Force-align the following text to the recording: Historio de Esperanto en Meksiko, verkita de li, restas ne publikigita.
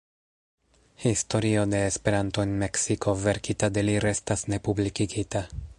Historio 1.03 1.67
de 1.67 1.83
Esperanto 1.89 2.41
en 2.47 2.57
Meksiko, 2.65 3.15
verkita 3.27 3.71
de 3.79 3.87
li, 3.91 3.99
restas 4.09 4.47
ne 4.53 4.63
publikigita. 4.69 5.47